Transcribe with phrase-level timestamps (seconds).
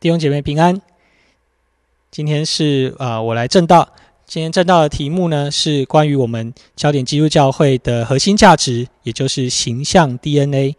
[0.00, 0.80] 弟兄姐妹平安。
[2.10, 3.86] 今天是啊，我来正道。
[4.24, 10.74] 今天正道的题目呢，是关于我们焦点基督教会的核心价值，也就是形象 DNA。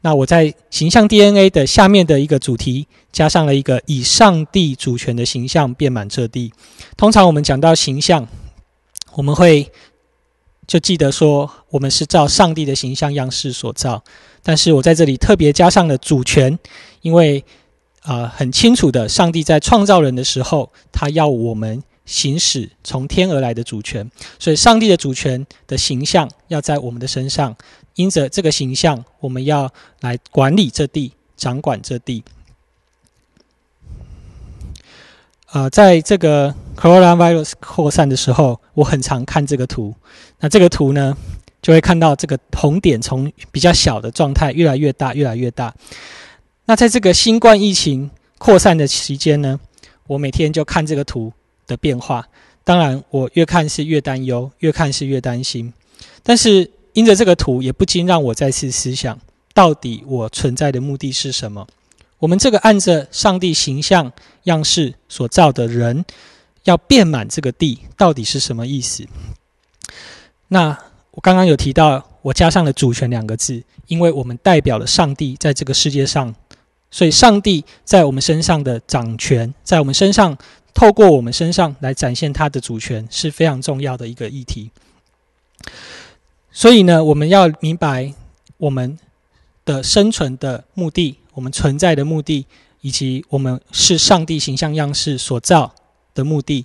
[0.00, 6.50] 那我在形象 DNA 的下面的一个主题，加上了一个以上帝主权的形象遍满这地。
[6.96, 8.26] 通常我们讲到形象，
[9.12, 9.70] 我们会
[10.66, 14.02] 就记得说，我们是照上帝的形象样式所造。
[14.42, 16.58] 但是我在这里特别加上了主权，
[17.02, 17.44] 因为。
[18.06, 27.56] 啊，很清楚的，上帝在创造人的时候，他要我们行使从天而来的主权，所以上帝的主权的形象要在我们的身上，
[27.96, 29.68] 因着这个形象，我们要
[30.02, 32.22] 来管理这地，掌管这地。
[35.46, 39.92] 啊，在这个 coronavirus 扩散的时候，我很常看这个图。
[40.38, 41.16] 那这个图呢，
[41.60, 45.74] 就会看到这个红点从比较小的状态越来越大，越来越大。
[46.68, 49.58] 那在这个新冠疫情扩散的期间呢，
[50.08, 51.32] 我每天就看这个图
[51.66, 52.26] 的变化。
[52.64, 55.72] 当然，我越看是越担忧，越看是越担心。
[56.24, 59.16] 但是，因着这个图，也不禁让我再次思想：
[59.54, 61.64] 到底我存在的目的是什么？
[62.18, 64.10] 我们这个按着上帝形象
[64.44, 66.04] 样式所造的人，
[66.64, 69.06] 要遍满这个地，到底是什么意思？
[70.48, 70.76] 那
[71.12, 76.34] 我刚刚有提到，我加上了“主权”两个字，因为我们代表了上帝在这个世界上。
[76.90, 80.38] 所以，上帝在我们身上的掌权，在我们身上
[80.72, 84.70] 透过我们身上来展现他的主权，是非常重要的一个议题。
[86.50, 88.14] 所以呢，我们要明白
[88.56, 88.98] 我们
[89.64, 92.46] 的生存的目的，我们存在的目的，
[92.80, 95.74] 以及我们是上帝形象样式所造
[96.14, 96.64] 的目的，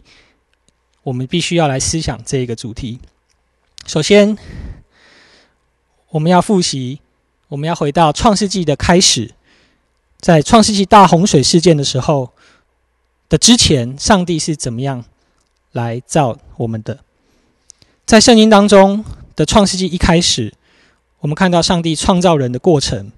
[1.03, 2.99] 我们必须要来思想这一个主题。
[3.85, 4.37] 首先，
[6.09, 7.01] 我们要复习，
[7.49, 9.33] 我们要回到创世纪的开始。
[10.21, 12.31] 在创世纪大洪水事件的时候
[13.27, 15.03] 的之前，上帝是怎么样
[15.71, 16.99] 来造我们的？
[18.05, 19.03] 在圣经当中
[19.35, 20.53] 的创世纪一开始，
[21.19, 23.11] 我们看到上帝创造人的过程。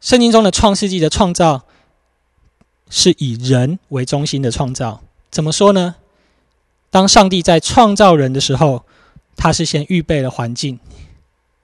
[0.00, 1.64] 圣经中的创世纪的创造
[2.88, 5.02] 是以人为中心的创造。
[5.30, 5.96] 怎么说呢？
[6.90, 8.84] 当上帝在创造人的时候，
[9.36, 10.78] 他是先预备了环境，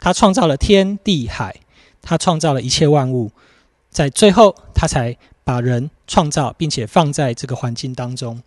[0.00, 1.60] 他创造了天地海，
[2.00, 3.30] 他创造了一切万物。
[3.92, 8.42] 在最后，他才把人创造，并且放在这个环境当中。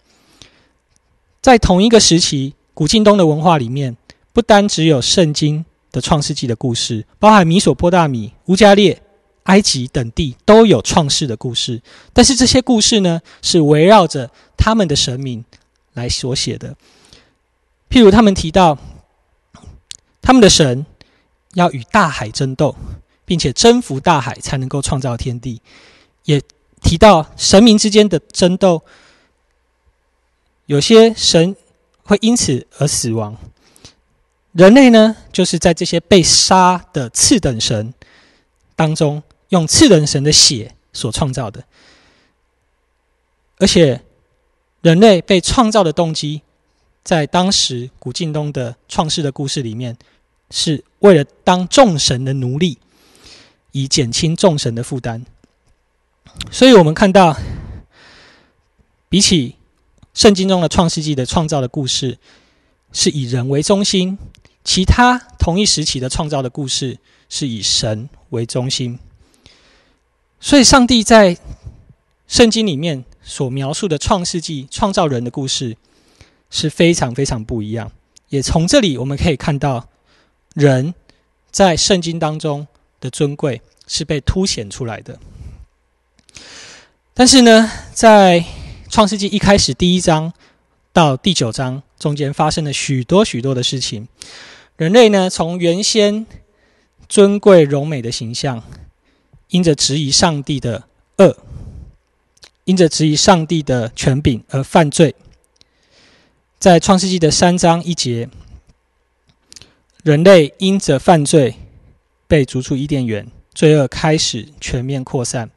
[1.39, 3.95] 在同一个时期，古近东的文化里面，
[4.33, 8.99] 不单只有圣经的创世纪的故事，包含米索波大米、乌加列、
[9.43, 11.83] 埃及等地都有创世的故事。
[12.11, 15.45] 但是这些故事呢，是围绕着他们的神明
[15.93, 16.75] 来所写的。
[17.87, 18.79] 譬如他们提到，
[20.23, 20.87] 他们的神
[21.53, 22.75] 要与大海争斗。
[23.25, 25.61] 并且征服大海，才能够创造天地。
[26.23, 26.41] 也
[26.81, 28.83] 提到神明之间的争斗，
[30.67, 31.55] 有些神
[32.03, 33.35] 会因此而死亡。
[34.51, 37.93] 人类呢，就是在这些被杀的次等神
[38.75, 41.65] 当中，用次等神的血所创造的。
[43.57, 44.01] 而且，
[44.81, 46.41] 人类被创造的动机，
[47.03, 49.97] 在当时古晋东的创世的故事里面，
[50.51, 52.77] 是为了当众神的奴隶。
[53.75, 55.25] 以减轻众神的负担，
[56.49, 57.37] 所以我们看到，
[59.09, 59.57] 比起
[60.13, 62.17] 圣经中的创世纪的创造的故事，
[62.93, 64.17] 是以人为中心；
[64.63, 66.97] 其他同一时期的创造的故事
[67.27, 68.97] 是以神为中心。
[70.39, 71.37] 所以，上帝在
[72.29, 75.75] 圣经里面所描述的创世纪创造人的故事
[76.49, 77.91] 是非常非常不一样。
[78.29, 79.89] 也从这里我们可以看到，
[80.53, 80.93] 人
[81.51, 82.65] 在圣经当中。
[82.99, 85.19] 的尊贵是被凸显出来的，
[87.13, 88.43] 但是呢，在
[88.89, 90.33] 创世纪一开始第一章
[90.91, 94.07] 到第九章中间发生了许多许多的事情，
[94.77, 96.25] 人类呢从原先
[97.07, 98.63] 尊贵荣美的形象，
[99.49, 101.37] 因着质疑上帝的恶，
[102.63, 105.13] 因着质疑上帝的权柄而犯罪，
[106.57, 108.29] 在创世纪的三章一节，
[110.03, 111.55] 人类因着犯罪。
[112.27, 115.49] 被逐出伊甸园，罪恶开始全面扩散。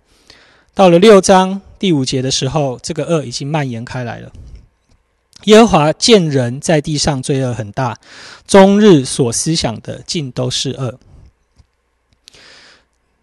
[0.74, 4.32] 到了六章第五节的时候，这个恶已经蔓延开来了。
[5.44, 7.98] 耶和华见人在地上罪恶很大，
[8.46, 10.98] 终日所思想的尽都是恶。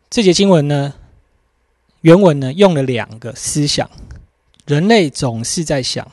[0.09, 0.93] 这节经文呢，
[2.01, 3.89] 原文呢用了两个思想，
[4.65, 6.09] 人类总是在想，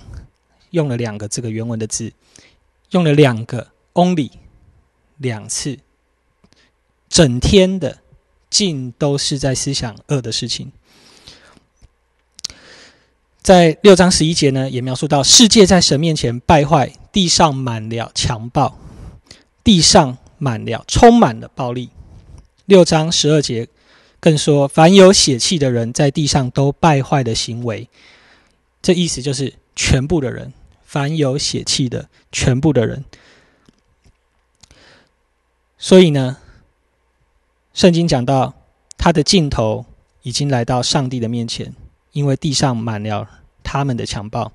[0.70, 2.12] 用了两个这个原文的字，
[2.90, 4.30] 用了两个 only
[5.18, 5.78] 两次。
[7.12, 7.98] 整天的
[8.48, 10.72] 尽都是在思想恶的事情。
[13.42, 18.78] 在六章十一节呢，也描述到世界在神面前败坏，地上满了强暴，
[19.62, 21.90] 地上满了充满了暴力。
[22.64, 23.68] 六章十二节
[24.18, 27.90] 更说，凡有血气的人在地上都败坏的行为，
[28.80, 33.04] 这意思就是全部的人，凡有血气的全部的人。
[35.76, 36.38] 所以呢，
[37.74, 38.54] 圣经讲到
[38.96, 39.84] 他的尽头
[40.22, 41.74] 已经来到上帝的面前。
[42.12, 43.26] 因为地上满了
[43.62, 44.52] 他们的强暴。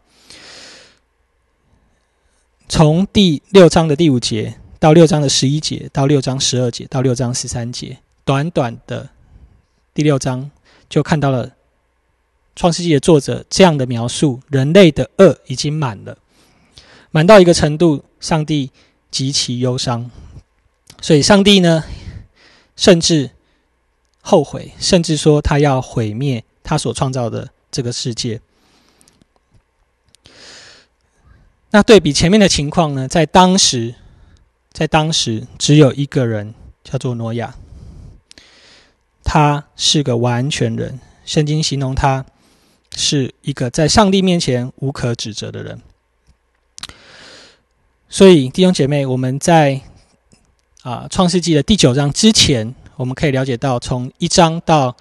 [2.70, 9.10] 从第六章的第五节到六章的十一节，到六章十二节，到六章十三节，短短的
[9.96, 10.52] 第六章
[10.88, 11.54] 就看到了
[12.56, 16.16] 创世纪的作者这样的描述：人类的恶已经满了，
[17.10, 18.70] 满到一个程度，上帝
[19.10, 20.12] 极其忧伤。
[21.02, 21.84] 所以，上帝呢，
[22.78, 23.32] 甚至
[24.22, 26.46] 后悔，甚至说他要毁灭。
[26.70, 28.42] 他所创造的这个世界，
[31.70, 33.08] 那对比前面的情况呢？
[33.08, 33.96] 在当时，
[34.74, 36.54] 在当时只有一个人
[36.84, 37.56] 叫做挪亚，
[39.24, 41.00] 他是个完全人。
[41.24, 42.26] 圣经形容他
[42.98, 45.82] 是一个在上帝面前无可指责的人。
[48.10, 49.80] 所以弟兄姐妹，我们在
[50.88, 54.96] 啊创世纪的第九章之前，我们可以了解到，从一章到。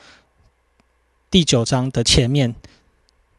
[1.31, 2.55] 第九章的前面，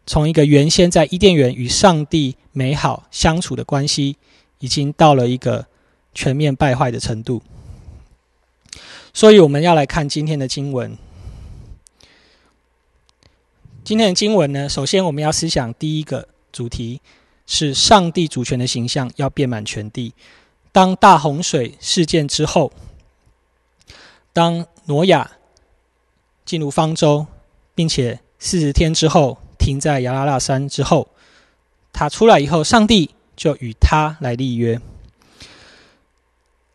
[0.05, 4.15] 从一个原先在伊甸园与上帝美好相处的关系，
[4.59, 5.65] 已经到了一个
[6.13, 7.41] 全面败坏的程度。
[9.13, 10.97] 所以我们要来看今天的经文。
[13.83, 17.01] 今天的经文呢，首先我们要思想第一个主题
[17.45, 20.13] 是上帝主权的形象要遍满全地。
[20.77, 22.71] 当大洪水事件之后，
[24.31, 25.31] 当挪亚
[26.45, 27.25] 进入方舟。
[27.74, 31.07] 并且四十天之后停在亚拉腊山之后，
[31.94, 34.81] 他出来以后，上帝就与他来立约。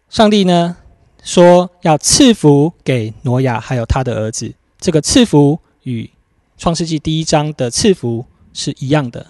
[0.09, 0.77] 上帝呢
[1.25, 4.55] 说要赐福给挪亚还有他的儿子。
[4.79, 6.09] 这个赐福与
[6.57, 9.27] 创世纪第一章的赐福是一样的。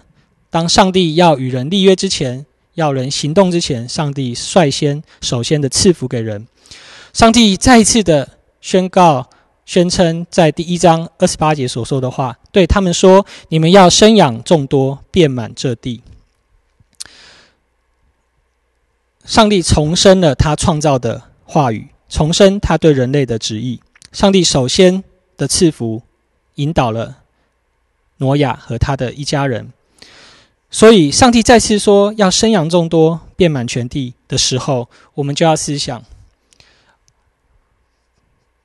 [0.51, 6.47] 当上帝要与人立约之前，要人行动之前，上帝率先首先的赐福给人。
[7.13, 9.29] 上帝再一次的宣告。
[9.65, 16.03] 宣称在第一章二十八节所说的话，对他们说：“你们要生养众多，遍满这地。”
[19.25, 23.81] 上帝重申了他创造的话语，重申他对人类的旨意。
[24.11, 25.05] 上帝首先
[25.37, 26.03] 的赐福
[26.57, 27.19] 引导了
[28.17, 29.73] 挪亚和他的一家人，
[30.73, 36.05] 所以上帝再次说要生养众多，遍满全地的时候，我们就要思想，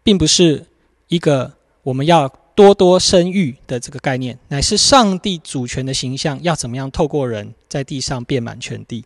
[0.02, 0.66] 并不是。
[1.10, 9.06] 一个我们要多多生育的这个概念，乃是上帝主权的形象，要怎么样透过人在地上遍满全地？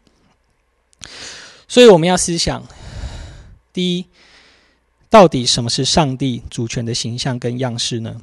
[1.68, 2.64] 所以我们要思想：
[3.72, 4.08] 第一，
[5.12, 8.20] 到底什么是上帝主权的形象跟样式呢？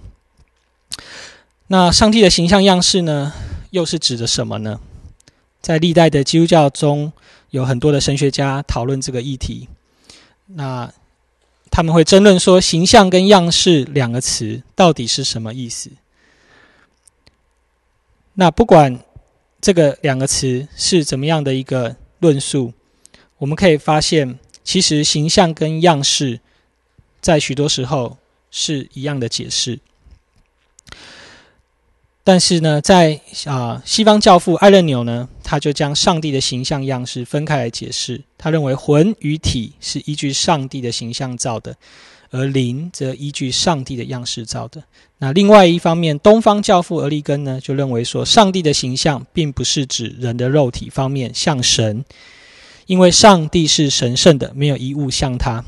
[1.68, 3.32] 那上帝的形象样式呢，
[3.70, 4.80] 又是指的什么呢？
[5.60, 7.12] 在历代的基督教中
[7.50, 9.68] 有很多的神学家讨论这个议题。
[10.46, 10.92] 那
[11.70, 15.90] 他们会争论说“形象”跟“样式”两个词到底是什么意思？
[18.34, 19.00] 那不管
[19.60, 22.72] 这个两个词是怎么样的一个论述，
[23.38, 26.40] 我们可以发现，其实“形象”跟“样式”
[27.20, 28.16] 在许多时候
[28.50, 29.80] 是一样的解释。
[32.28, 38.22] 但是呢，在啊，西方教父艾勒纽呢，他就将上帝的形象样式分开来解释。
[38.36, 41.74] 他认为魂与体是依据上帝的形象造的，
[42.30, 44.84] 而灵则依据上帝的样式造的。
[45.16, 52.04] 那另外一方面，东方教父俄利根呢，就认为说，上帝的形象并不是指人的肉体方面像神，
[52.84, 55.64] 因为上帝是神圣的，没有一物像他。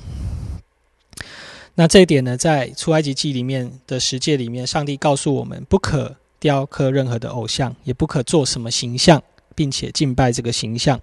[1.77, 6.17] 那这一点呢，在出埃及记里面的十诫里面，上帝告诉我们不可。
[6.41, 9.23] 雕刻任何的偶像，也不可做什么形象，
[9.55, 10.99] 并且敬拜这个形象。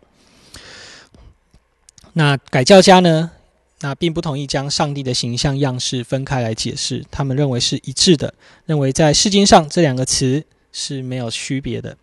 [2.13, 3.31] 那改教家呢？
[3.81, 8.33] 那并不同意将上帝的形象样式分开来解释，他们认为是一致的，
[8.65, 11.95] 认为在释经上这两个词是没有区别的。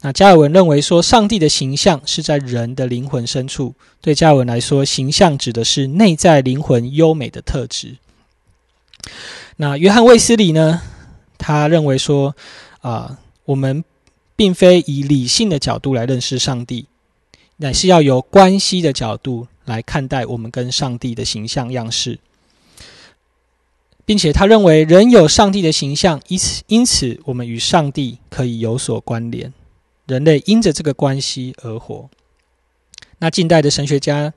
[0.00, 3.74] 那加尔文认为说，上帝的形象是在人的灵魂深处。
[4.00, 7.96] 对加尔文来说，形象指的是内在灵魂优美的特质。
[9.56, 10.80] 那约翰卫斯理呢？
[11.36, 12.34] 他认为说。
[12.80, 13.84] 啊，我们
[14.36, 16.86] 并非以理性的角度来认识上帝，
[17.56, 22.18] 乃是要由关系的角度来看待我们跟上帝的形象样式。
[24.04, 29.52] 并且他认为人有上帝的形象，因此因此我们与上帝可以有所关联，
[30.06, 32.08] 人类因着这个关系而活。
[33.18, 34.32] 那近代的神学家。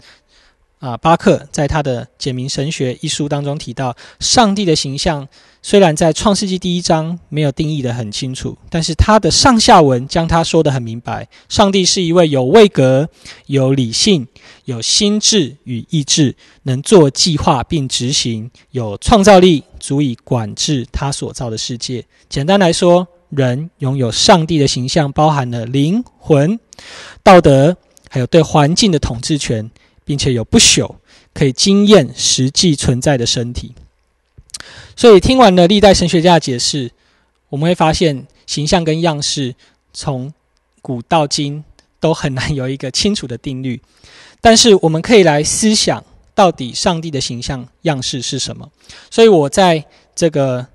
[0.82, 5.28] 啊，巴克在他的《简明神学》一书当中提到，上帝的形象
[5.62, 11.28] 虽然在创世纪第一章没有定义的很清楚，但是他的上下文将他说的很明白。
[11.48, 13.08] 上帝是一位有位格、
[13.46, 14.28] 有理性、
[14.66, 22.04] 有心智与意志，能做计划并执行，有创造力，足以管制他所造的世界。
[22.28, 26.60] 简单来说，人拥有上帝的形象，包含了灵魂、
[27.22, 27.78] 道德，
[28.10, 29.70] 还有对环境的统治权。
[30.12, 30.94] 并且有不朽、
[31.34, 33.74] 可以经验实际存在的身体。
[34.94, 36.92] 所以听完了历代神学家的解释，
[37.48, 39.56] 我们会发现形象跟样式
[39.94, 40.34] 从
[40.82, 41.64] 古到今
[42.02, 43.80] 都很难有一个清楚的定律。
[44.42, 46.04] 但是我们可以来思想，
[46.36, 48.70] 到底上帝的形象样式是什么？
[49.10, 50.68] 所以我在这个。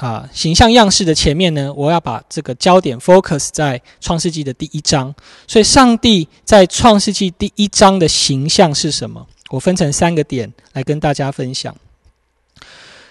[0.00, 5.14] 啊，形象样式的前面呢，我要把这个焦点 focus 在创世纪的第一章。
[5.46, 9.26] 所以，上帝在创世纪第一章的形象是什么？
[9.50, 11.74] 我分成三个点来跟大家分享。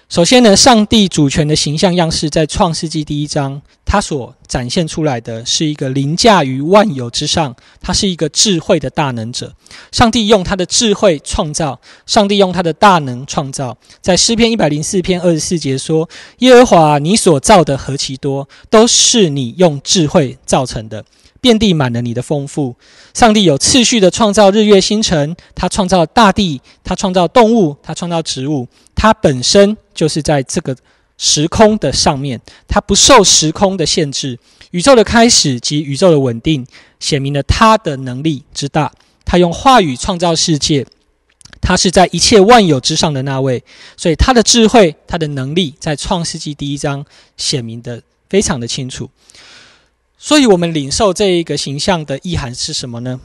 [0.10, 9.54] 首先呢，上帝主权的形象样式在创世纪第一章，它所展现出来的是一个凌驾于万有之上，它是一个智慧的大能者。
[9.92, 13.78] 上帝用他的智慧创造，上帝用他的大能创造。
[14.02, 21.06] 在诗篇一百零四篇二十四节说：“耶和华，你所造的何其多，都是你用智慧造成的。”
[21.42, 22.76] 遍地满了你的丰富。
[23.14, 28.68] 上帝有次序的创造日月星辰，他创造大地，他创造动物，他创造植物。
[28.96, 30.76] 他本身就是在这个
[31.18, 34.38] 时空的上面，他不受时空的限制。
[34.72, 36.66] 宇宙的开始及宇宙的稳定，
[37.00, 38.92] 显明了他的能力之大。
[39.26, 40.86] 他用话语创造世界，
[41.62, 43.64] 他是在一切万有之上的那位。
[43.98, 47.06] 所以他的智慧，他的能力，在创世纪第一章
[47.38, 49.10] 显明的非常的清楚。
[50.22, 53.22] 所以，我们领受这一个形象的意涵是什么呢？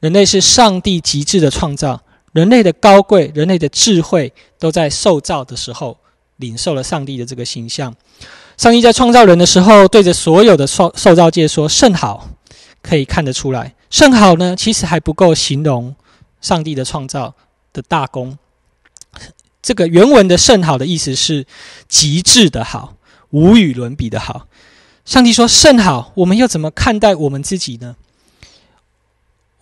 [0.00, 2.02] 人类是上帝极致的创造，
[2.32, 5.98] 人类的高贵、人类的智慧，都在受造的时候
[6.38, 7.94] 领受了上帝的这个形象。
[8.56, 12.30] 上帝在创造人的时候，对着所有的受受造界说：“甚好。”
[12.80, 15.94] 可以看得出来，“甚好”呢，其实还不够形容
[16.40, 17.34] 上帝的创造
[17.72, 18.38] 的大功。
[19.62, 21.46] 这个原文的“甚好”的意思是
[21.86, 22.94] 极致的好，
[23.30, 24.46] 无与伦比的好。
[25.04, 27.96] 上帝说：“甚好。”我们又怎么看待我们自己呢？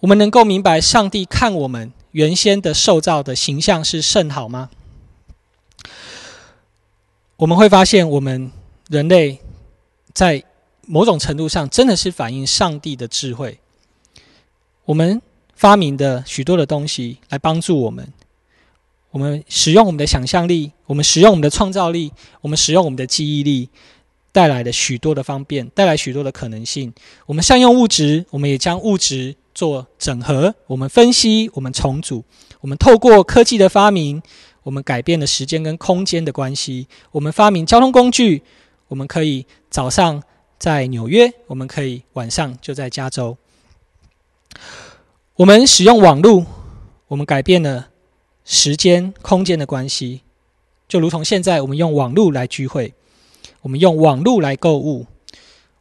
[0.01, 4.71] 我们能够明白上帝看我们原先的受造的形象是甚好吗？
[7.37, 8.53] 我们会发现，我们
[8.89, 9.41] 人类
[10.13, 10.45] 在
[10.87, 13.59] 某种程度上真的是反映上帝的智慧。
[14.85, 15.21] 我们
[15.55, 18.13] 发明的许多的东西来帮助我们，
[19.11, 23.69] 我们使用我们的想象力，我们使用我们的创造力，我们使用我们的记忆力。
[24.33, 26.93] 带来的许多的方便，带来许多的可能性。
[27.27, 30.55] 我们善用物质，我们也将物质做整合。
[30.67, 32.25] 我们分析，我们重组。
[32.63, 34.23] 我们透过科技的发明，
[34.63, 36.89] 我们改变了时间跟空间的关系。
[37.11, 38.43] 我们发明交通工具，
[38.89, 40.23] 我们可以早上
[40.59, 43.37] 在纽约，我们可以晚上就在加州。
[45.35, 46.47] 我们使用网络，
[47.09, 47.89] 我们改变了
[48.45, 50.23] 时间空间的关系，
[50.89, 52.95] 就如同现在我们用网络来聚会。
[53.63, 55.07] 我们用网络来购物，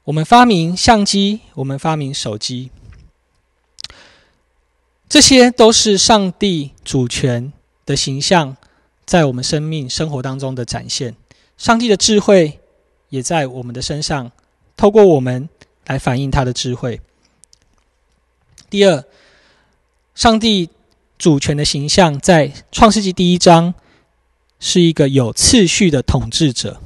[0.04, 2.72] 我们发明相机，我们发明手机，
[5.10, 7.52] 这些都是上帝主权
[7.86, 8.56] 的形象
[9.04, 11.16] 在我们生命生活当中的展现。
[11.58, 12.60] 上帝的智慧
[13.10, 14.32] 也在我们的身上，
[14.78, 15.50] 透过我们
[15.86, 17.02] 来反映他的智慧。
[18.70, 19.04] 第二，
[20.14, 20.70] 上帝
[21.18, 23.74] 主权的形象在创世纪第一章
[24.60, 26.80] 是一个有次序的统治者。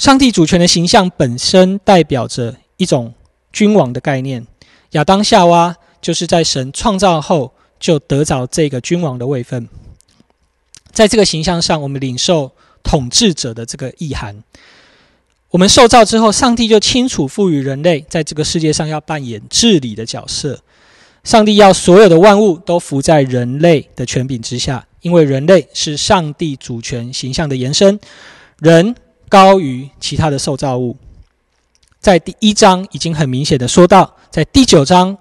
[0.00, 3.12] 上帝主权的形象本身代表着一种
[3.52, 4.46] 君王的概念。
[4.92, 9.68] 亚当夏娃就是在神创造后就得着这个君王的位分。
[10.90, 12.50] 在这个形象上，我们领受
[12.82, 14.42] 统治者的这个意涵。
[15.50, 20.62] 我们受造之后，上帝就清楚赋予人类在这个世界上要扮演治理的角色。
[21.24, 28.00] 上帝要所有的万物都服在人类的权柄之下，因为人类是上帝主权形象的延伸。
[28.60, 28.96] 人。
[29.30, 30.96] 高于其他的受造物，
[32.00, 35.16] 在第一章已经很明显的说到，在第九章，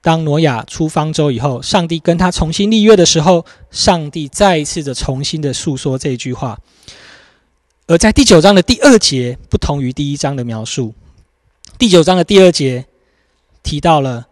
[0.00, 6.58] 当挪亚出方舟以后，上帝跟他重新立约的时候，上帝再一次的重新的诉说这句话。
[7.86, 10.92] 而在第九章的第二节，不同于第一章的描述，
[11.78, 12.86] 第九章的第二节
[13.62, 14.26] 提到了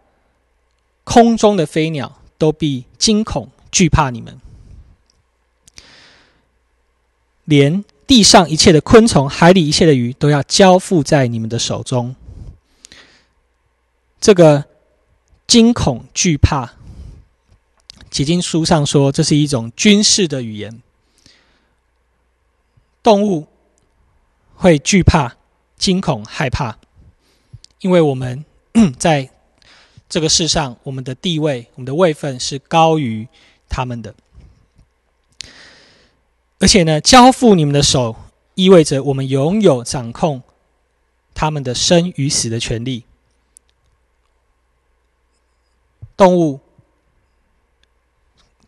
[1.05, 4.37] 空中的飞鸟都必惊恐惧怕你们。
[7.45, 12.13] 连地上一切的昆虫、海里一切的鱼，都要交付在你们的手中。
[14.19, 14.65] 这个
[15.47, 16.73] 惊恐惧怕，
[18.09, 20.83] 解经书上说，这是一种军事的语言。
[23.01, 23.47] 动物
[24.55, 25.37] 会惧怕、
[25.77, 26.79] 惊恐、害怕，
[27.79, 28.43] 因为我们
[28.99, 29.29] 在
[30.09, 33.25] 这个世上，我们的地位、我们的位分是高于
[33.69, 34.13] 他们的。
[36.61, 38.15] 而且呢，交付你们的手，
[38.53, 40.43] 意味着我们拥有掌控
[41.33, 43.03] 他们的生与死的权利。
[46.15, 46.59] 动物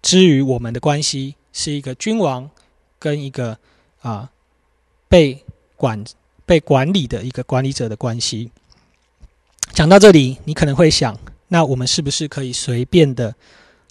[0.01, 2.49] 之于我们的关系，是一个君王
[2.97, 3.59] 跟一个
[4.01, 4.31] 啊
[5.07, 5.43] 被
[5.77, 6.03] 管
[6.47, 8.49] 被管理的一个管理者的关系。
[9.71, 11.15] 讲到这里，你可能会想，
[11.49, 13.35] 那我们是不是可以随便的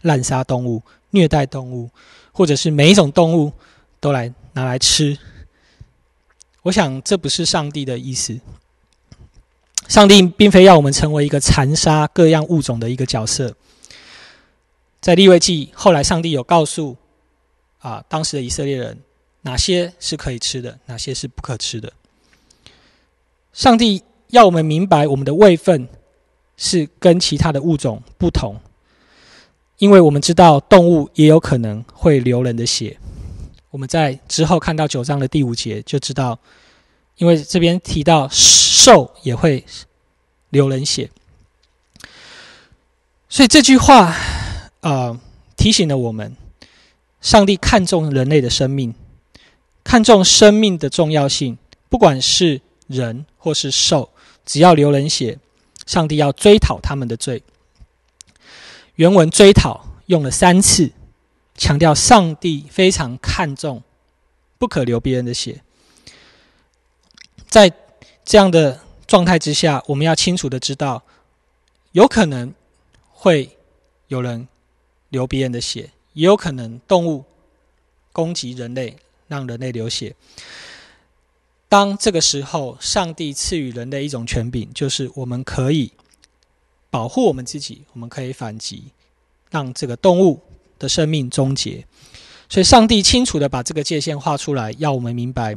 [0.01, 1.89] 滥杀动物、虐待动物，
[2.33, 3.53] 或者是每一种动物？
[4.03, 5.17] 都来拿来吃，
[6.63, 8.41] 我想这不是上帝的意思。
[9.87, 13.55] 上帝并非要我们成为一个残杀各样物种的一个角色。
[15.01, 16.97] 在立位记后来，上帝有告诉
[17.79, 18.99] 啊当时的以色列人
[19.43, 21.93] 哪些是可以吃的，哪些是不可吃的。
[23.53, 25.87] 上帝要我们明白我们的位分
[26.57, 28.57] 是跟其他的物种不同，
[29.79, 32.99] 因为我们知道动物也有可能会流人的血。
[33.73, 36.39] 我们在之后看到九章的第五节，就知道，
[37.17, 39.65] 因为这边提到兽也会
[40.51, 41.11] 流人血，
[43.31, 44.15] 所以这句话
[44.83, 45.19] 啊
[45.57, 46.37] 提醒了我们：
[47.23, 48.95] 上帝看重人类的生命，
[49.83, 51.57] 看重生命的重要性。
[51.89, 54.11] 不管是人或是兽，
[54.45, 55.39] 只要流人血，
[55.87, 57.43] 上帝要追讨他们的罪。
[58.97, 60.93] 原文追讨用了三次。
[61.55, 63.83] 强调上帝非常看重，
[64.59, 65.63] 不可流别人的血。
[67.49, 67.73] 在
[68.25, 71.03] 这样的状态之下，我们要清楚的知道，
[71.93, 72.55] 有可能
[73.11, 73.57] 会
[74.09, 74.49] 有人
[75.11, 77.25] 流别人的血，也有可能动物
[78.13, 78.97] 攻击人类，
[79.29, 80.17] 让人类流血。
[81.69, 85.93] 当这个时候，上帝赐予人类一种权柄，就是我们可以
[86.91, 88.85] 保护我们自己，我们可以反击，
[89.51, 90.41] 让这个动物。
[90.83, 91.87] 的生命终结，
[92.49, 95.57] 所以上帝清楚的把这个界限画出来，要我们明白，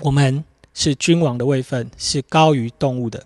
[0.00, 3.24] 我们是君王的位分是高于动物的。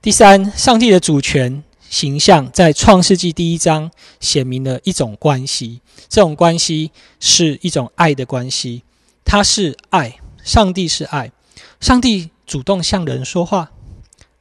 [0.00, 3.90] 第三，上帝的主权形象在创世纪第一章
[4.20, 8.84] 显明了一种关系，这种关系是一种爱的关系，
[9.24, 11.32] 它是爱，上帝是爱，
[11.80, 13.72] 上帝主动向人说话，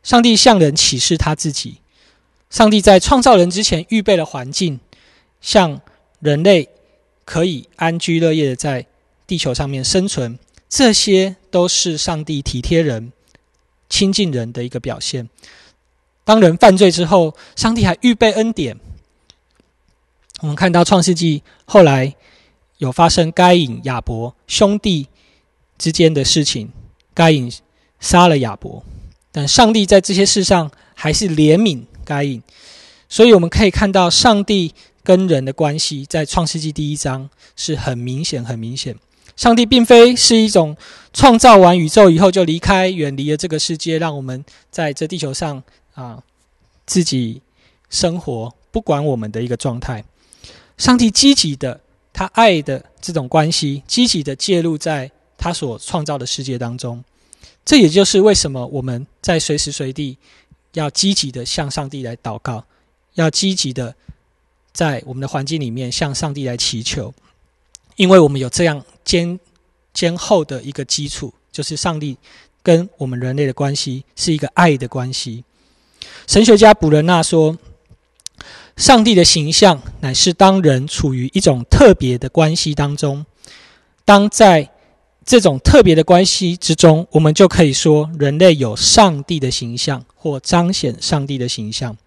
[0.04, 1.80] 上帝向人启示他自己，
[2.52, 4.80] 上帝在创造人之前预备了环境。
[5.41, 5.82] 像
[6.19, 6.67] 人类
[7.23, 8.86] 可以安居乐业的在
[9.25, 13.13] 地球上面生存，这些都是上帝体贴人、
[13.88, 15.30] 亲近人的一个表现。
[16.23, 18.78] 当人犯罪之后，上帝还预备恩典。
[20.41, 22.15] 我们看到创世纪后来
[22.78, 25.08] 有发生该隐、亚伯兄弟
[25.78, 26.71] 之间的事情，
[27.13, 27.52] 该隐
[27.99, 28.84] 杀了亚伯，
[29.32, 32.41] 但上帝在这些事上还是怜悯该隐，
[33.08, 34.73] 所以我们可以看到上帝。
[35.10, 38.95] 跟人的关系，在创世纪第一章是很明显、很明显。
[39.36, 40.78] 上帝并非是一种
[41.13, 45.63] 创造完宇宙以后就离开、远离了这个世界，让我们在这地球上
[45.95, 46.22] 啊
[46.86, 47.41] 自己
[47.89, 50.06] 生活，不管我们的一个状态。
[50.78, 51.82] 上帝积极的，
[52.13, 57.04] 他爱的这种关系，积极的介入在他所创造的世界当中。
[57.65, 60.19] 这也就是为什么我们在随时随地
[60.74, 62.63] 要积极的向上帝来祷告，
[63.15, 63.95] 要积极的。
[64.80, 67.13] 在我们的环境里面，向上帝来祈求，
[67.98, 69.38] 因为我们有这样坚
[69.94, 72.15] 坚厚的一个基础，就是上帝
[72.63, 75.44] 跟我们人类的关系是一个爱的关系。
[76.28, 77.58] 神学家卜伦纳说
[78.78, 83.26] ：“上帝的形象乃是当人处于一种特别的关系当中，
[84.06, 84.70] 当在
[85.26, 91.98] 这种特别的关系之中，我们就可以说人类有上帝的形象，或彰显上帝的形象。”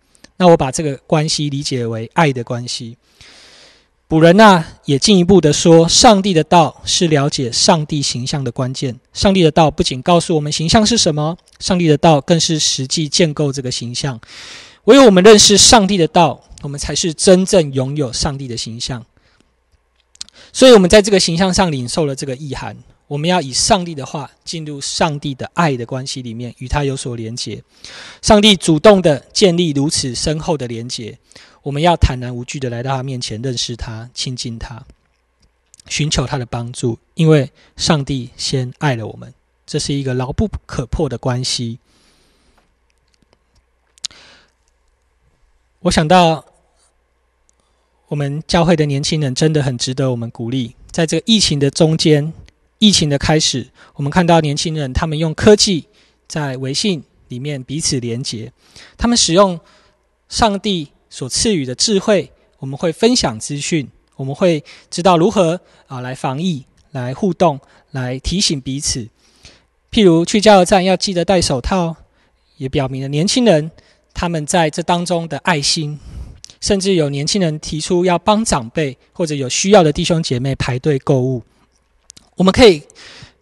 [0.43, 2.97] 那我把这个关系理解为爱的关系。
[4.09, 8.99] 卜仁纳也进一步的说，上帝的道是了解上帝形象的关键。
[9.13, 14.21] 上帝的道不仅告诉我们形象是什么，上帝的道更是实际建构这个形象。
[14.87, 19.07] 唯有我们认识上帝的道，我们才是真正拥有上帝的形象。
[20.53, 22.77] 所以，我们在这个形象上领受了这个意涵。
[23.07, 27.63] 我们要以上帝的话进入上帝的爱的关系里面，与他有所连结。
[28.23, 31.19] 上帝主动的建立如此深厚的连结，
[31.63, 34.85] 我们要坦然无惧的来到他面前，认识他，亲近他。
[35.89, 39.35] 寻求他的帮助，因为上帝先爱了我们，
[39.67, 41.81] 这是一个牢不可破的关系。
[45.81, 46.45] 我想到，
[48.07, 50.77] 我们教会的年轻人真的很值得我们鼓励。
[50.93, 52.33] 在这个疫情的中间，
[52.83, 55.87] 疫情的开始，我们看到年轻人他们用科技
[56.27, 58.53] 在微信里面彼此连接，
[58.99, 59.61] 他们使用
[60.29, 63.89] 上帝所赐予的智慧，我们会分享资讯。
[64.17, 67.61] 我们会知道如何啊来防疫、来互动、
[67.93, 69.09] 来提醒彼此。
[69.93, 71.95] 譬如去加油站要记得戴手套，
[72.57, 73.71] 也表明了年轻人
[74.13, 76.01] 他们在这当中的爱心。
[76.61, 81.45] 甚至有年轻人提出要帮长辈或者有需要的弟兄姐妹排队购物。
[82.37, 82.83] 我们可以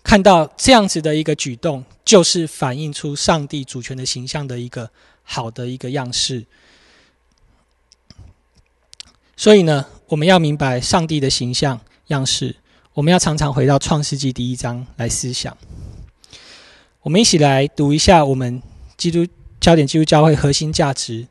[0.02, 4.90] 看到这样子的一个举动，就是反映出上帝主权的形象的一个
[5.22, 6.44] 好的一个样式。
[9.36, 9.86] 所以呢？
[10.08, 12.56] 我们要明白上帝的形象样式，
[12.94, 15.56] 我们要常常回到创世纪第一章来思想。
[17.02, 18.60] 我们一起来读一下我们
[18.96, 19.24] 基督
[19.60, 21.28] 焦点基督教会核心价值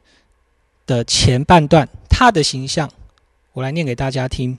[0.88, 2.90] 的前半段，他的形象，
[3.52, 4.58] 我来念给大家听。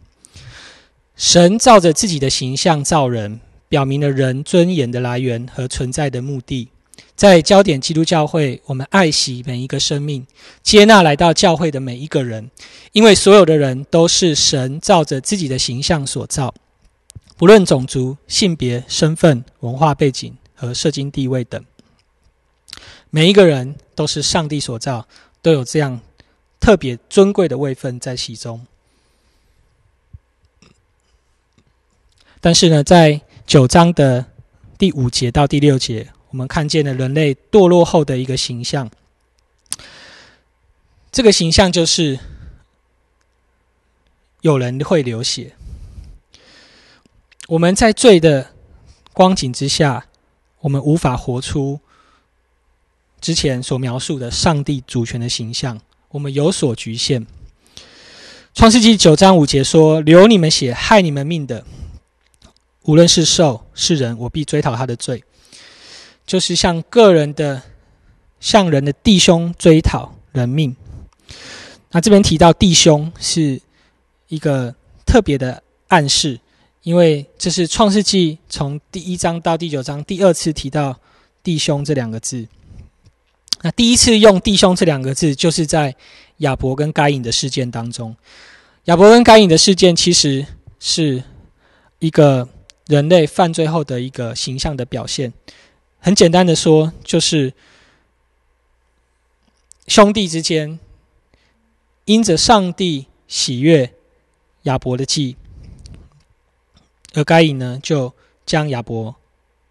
[1.20, 6.68] 神照着自己的形象造人，表明了人尊严的来源和存在的目的。
[7.14, 10.26] 在焦点基督教会，我们爱惜每一个生命，
[10.62, 12.50] 接纳来到教会的每一个人，
[12.92, 16.54] 因为所有的人都是神照着自己的形象所造，
[17.36, 21.62] 不论种族、性别、身份、文化背景和社经地位等，
[23.10, 25.06] 每一个人都是上帝所造，
[25.42, 26.00] 都有这样
[26.58, 28.66] 特别尊贵的位分在其中。
[32.40, 34.26] 但是呢，在九章的
[34.78, 36.08] 第五节到第六节。
[36.30, 38.88] 我们看见了人类堕落后的一个形象，
[41.10, 42.20] 这个形象就是
[44.40, 45.56] 有人会流血。
[47.48, 48.52] 我们在罪的
[49.12, 50.06] 光景之下，
[50.60, 51.80] 我们无法活出
[53.20, 57.26] 之前所描述的上帝主权的形象，我们有所局限。
[58.54, 61.64] 创世纪九章五节说：“流你们血、害你们命的，
[62.84, 65.22] 无论是兽是人，我必追讨他的罪。”
[66.26, 67.60] 就是向个人的、
[68.38, 70.76] 向人的弟兄追讨人命。
[71.90, 73.60] 那这边提到弟兄是
[74.28, 74.72] 一个
[75.04, 76.38] 特别的暗示，
[76.84, 81.00] 因为这是创世纪从第一章到第九章第二次提到
[81.42, 82.46] 弟兄这两个字。
[83.62, 85.96] 那第一次用弟兄这两个字，就是在
[86.38, 88.14] 亚伯跟该隐的事件当中。
[88.84, 90.46] 亚伯跟该隐的事件，其实
[90.78, 91.24] 是
[91.98, 92.48] 一个
[92.90, 95.32] 人类犯罪后的一个形象的表现。
[96.00, 97.54] 很简单的说，就是
[99.86, 100.80] 兄弟之间
[102.04, 103.94] 因着上帝喜悦
[104.62, 105.36] 亚伯的祭，
[107.14, 108.12] 而该隐呢就
[108.44, 109.14] 将亚伯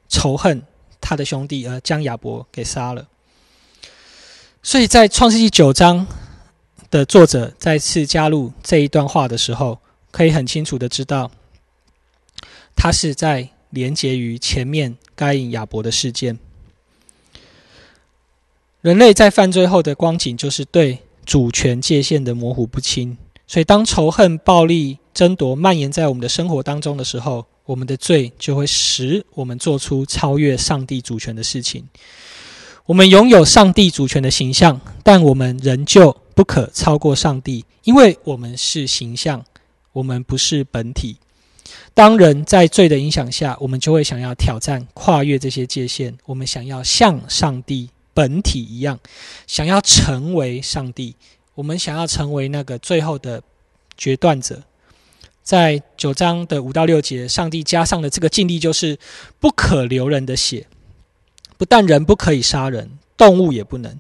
[0.08, 0.64] 仇恨
[1.02, 3.10] 他的兄弟，而将亚伯给杀了。
[4.64, 6.08] 所以在创世纪九章
[6.90, 9.80] 的作者再次加入这一段话的时候，
[10.10, 11.30] 可以很清楚的知道，
[12.80, 13.50] 他是在。
[13.72, 16.40] 连结于前面该隐亚伯的事件，
[18.82, 23.16] 人类在犯罪后的光景就是对主权界限的模糊不清。
[23.46, 31.88] 所以，当仇恨、暴力、争夺蔓延在我们的生活当中的时候，我们的罪就会使我们做出超越上帝主权的事情。
[32.88, 39.46] 我们拥有上帝主权的形象，但我们仍旧不可超过上帝，因为我们是形象，
[39.94, 41.18] 我们不是本体。
[41.94, 46.18] 当人在罪的影响下，我们就会想要挑战、跨越这些界限。
[46.26, 48.98] 我们想要像上帝本体一样，
[49.48, 51.16] 想要成为上帝。
[51.56, 53.44] 我们想要成为那个最后的
[53.98, 54.64] 决断者。
[55.44, 58.98] 在九章的五到六节，上帝加上的这个禁令就是
[59.40, 60.68] 不可流人的血。
[61.58, 64.00] 不但人不可以杀人，动物也不能。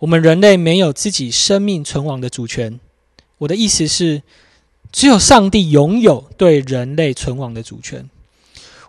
[0.00, 2.80] 我们人类没有自己生命存亡的主权。
[3.38, 4.22] 我的意思是。
[4.90, 8.08] 只有上帝拥有对人类存亡的主权。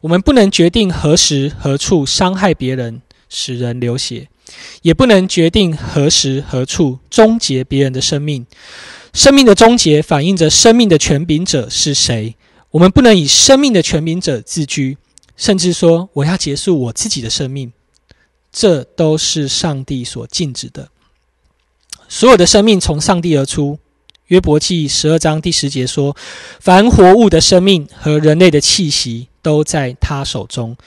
[0.01, 4.29] 我们不能决定何时何处伤害别人，使人流血，
[4.81, 8.45] 也不能决定何时何处终结别人的生命。
[9.12, 12.35] 生命的终结反映着生命的权柄者是谁。
[12.71, 14.97] 我们不能以生命的权柄者自居，
[15.35, 17.73] 甚至说我要结束我自己的生命。
[18.51, 20.89] 这都是上帝所禁止的。
[22.07, 23.79] 所有的生命从上帝而出。
[24.29, 26.15] 约伯记十二章第十节说
[26.61, 30.77] ：“凡活物的生命和人类的气息都在他手中。”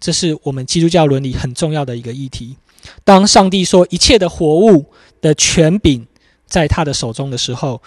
[0.00, 2.56] 这是我们基督教伦理很重要的一个议题。
[3.04, 4.86] 当上帝说一切的活物
[5.20, 6.04] 的权柄
[6.48, 7.80] 在他的手中的时候，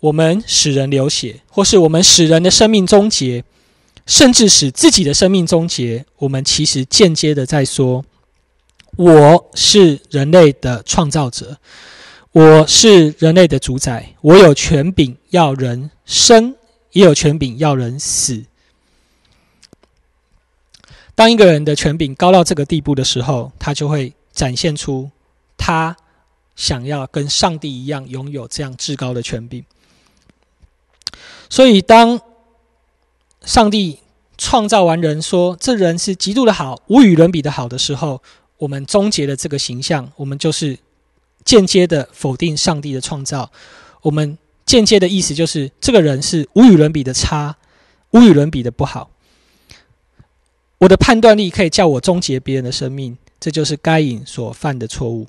[0.00, 3.44] 我们使人流血，或是我们使人的生命终结，
[4.06, 8.04] 甚至使自己的生命终结，我们其实间接的在说：
[8.96, 11.58] 我是人类的创造者，
[12.32, 16.56] 我是人类的主宰，我有权柄要人生，
[16.92, 18.46] 也有权柄要人死。
[21.14, 25.10] 当一个人的权柄高到这个地步的时候，他就会展现出
[25.58, 25.94] 他
[26.56, 29.62] 想要跟上帝一样拥有这样至高的权柄。
[31.50, 32.18] 所以，当
[33.42, 33.98] 上帝
[34.38, 38.22] 创造完人，说这人是极度的好，无与伦比的好的时候，
[38.56, 40.78] 我们终结了这个形象，我们就是
[41.44, 43.50] 间接的否定上帝的创造。
[44.02, 47.56] 我们间接的意思就是，这个人是无与伦比的差，
[48.10, 49.10] 无与伦比的不好。
[50.78, 55.28] 我的判断力可以叫我终结别人的生命，这就是该隐所犯的错误。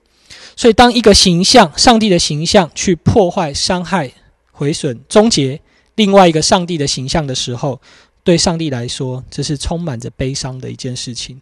[0.56, 4.12] 所以，当一个形象，上帝的形象，去破坏、伤害、
[4.52, 5.62] 毁损、终结
[5.94, 7.80] 另外一个上帝的形象的时候，
[8.24, 11.40] 对上帝来说，这是充满着悲伤的一件事情。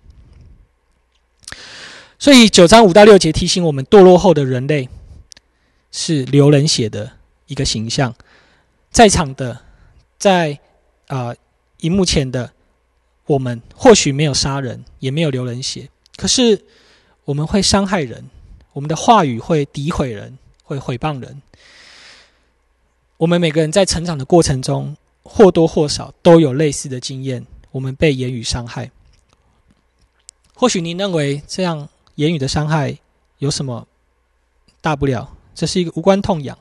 [2.22, 4.88] 所以，九章五到六节提醒我们，堕落后的人类
[5.92, 7.14] 是流人血的
[7.48, 8.14] 一个形象。
[8.92, 9.60] 在场的，
[10.20, 10.60] 在
[11.08, 11.34] 啊，
[11.80, 12.54] 荧幕前的。
[13.26, 16.64] 我们或许没有杀人，也没有流人血，可是
[17.24, 18.30] 我们会伤害人，
[18.74, 21.42] 我们的话语会诋毁人，会毁谤人。
[23.18, 28.92] 我们每个人在成长的过程中，或多或少都有类似的经验，我们被言语伤害。
[30.54, 32.98] 或许您认为这样言语的伤害
[33.40, 33.88] 有什么
[34.82, 36.58] 大不了，这是一个无关痛痒。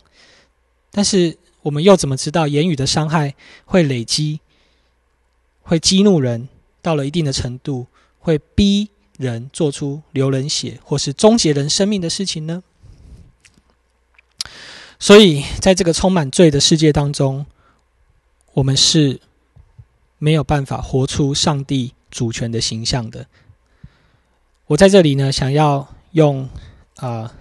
[0.91, 3.35] 但是我们又怎么知道言语的伤害
[3.65, 4.41] 会累积，
[5.63, 6.49] 会激怒人？
[6.83, 7.87] 到了一定的程度，
[8.19, 12.63] 会逼人做出流人血或是终结人生命的事情呢？
[14.99, 17.45] 所以，在这个充满罪的世界当中，
[18.55, 19.21] 我们是
[20.19, 23.27] 没有办法活出上帝主权的形象的。
[24.71, 26.49] 我在这里呢，想要用
[26.99, 27.35] 啊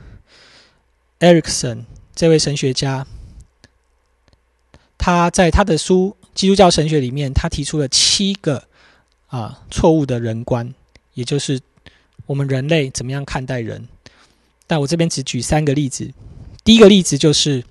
[1.20, 1.84] ，Erickson
[2.16, 3.06] 这位神学家，
[4.98, 8.68] 他在他的书《基督教神学》里面，他提出了七个。
[9.28, 10.74] 啊，错误的人观，
[11.14, 11.62] 也就是
[12.26, 13.88] 我们人类怎么样看待人。
[14.66, 16.12] 但我这边只举三个例子。
[16.64, 17.64] 第一个例子就是，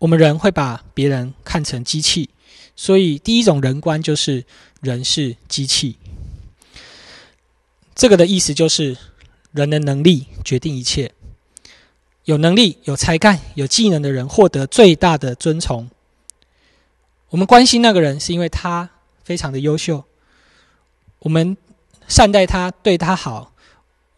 [0.00, 2.30] 我们人会把别人看成机器，
[2.74, 4.44] 所以第一种人观就是
[4.80, 5.94] 人是机器。
[7.94, 8.96] 这个的意思就是，
[9.52, 11.12] 人的能力决定一切。
[12.24, 15.90] 有能力、有才干、有技能的人获得最大的尊崇。
[17.30, 18.90] 我们关心那个人，是因为他。
[19.24, 20.04] 非常的优秀，
[21.20, 21.56] 我们
[22.08, 23.52] 善待他，对他好，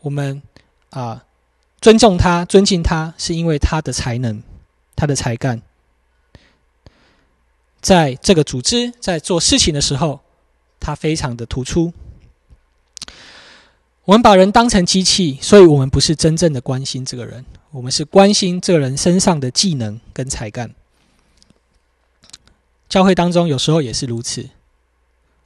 [0.01, 0.43] 我们
[0.89, 1.23] 啊
[1.79, 4.43] 尊重他，尊敬他，是因为他的才能，
[4.97, 5.61] 他的才干，
[7.83, 10.21] 在这个组织在做事情的时候，
[10.81, 11.93] 他非常的突出。
[14.05, 20.75] 我们把人当成机器，所以我们不是真正的关心这个人，我们是关心这个人身上的技能跟才干。
[22.89, 24.49] 教会当中有时候也是如此。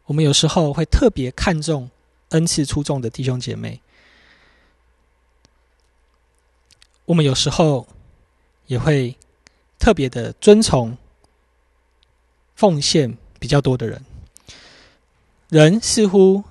[0.07, 1.89] 我们有时候会特别看重
[2.31, 3.81] 恩赐出众的弟兄姐妹，
[7.05, 7.87] 我们有时候
[8.67, 9.17] 也会
[9.79, 10.97] 特别的尊崇
[12.57, 14.03] 奉献比较多的人。
[15.49, 16.43] 人似乎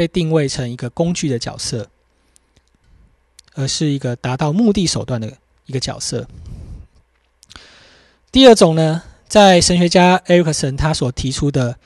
[0.00, 1.90] 被定位成一个工具的角色，
[3.52, 5.30] 而是一个达到目的手段的
[5.66, 6.26] 一个角色。
[8.32, 11.76] 第二种呢，在神学家艾瑞克森他所提出的。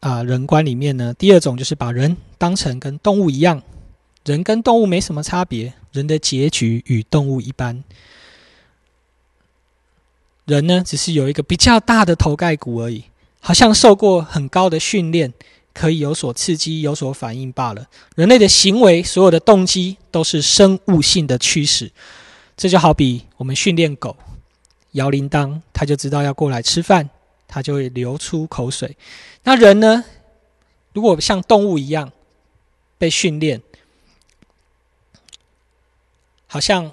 [0.00, 3.62] 啊，人观里面呢，第二种就是把人当成跟动物一样，
[4.26, 7.82] 人跟动物没什么差别，人的结局与动物一般。
[10.44, 13.04] 人呢，只是有一个比较大的头盖骨而已，
[13.40, 15.32] 好像受过很高的训练，
[15.76, 17.86] 可以有所刺激、有所反应罢了。
[18.14, 21.92] 人类的行为，所有的动机都是生物性的驱使。
[22.56, 24.16] 这就好比我们训练狗
[24.92, 27.10] 摇铃铛，它就知道要过来吃饭。
[27.48, 28.96] 它就会流出口水。
[29.44, 30.04] 那人呢？
[30.92, 32.10] 如果像动物一样
[32.98, 33.62] 被训练，
[36.48, 36.90] 好像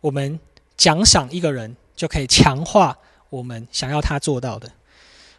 [0.00, 0.40] 我们
[0.78, 2.96] 奖赏一个人就可以强化
[3.28, 4.68] 我们想要他做到的；